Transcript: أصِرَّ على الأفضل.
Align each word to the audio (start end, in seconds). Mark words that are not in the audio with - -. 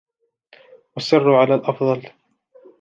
أصِرَّ 0.97 1.29
على 1.35 1.55
الأفضل. 1.55 2.09